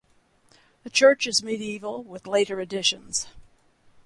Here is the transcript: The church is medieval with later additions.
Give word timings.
The 0.83 0.89
church 0.89 1.27
is 1.27 1.43
medieval 1.43 2.01
with 2.03 2.25
later 2.25 2.59
additions. 2.59 3.27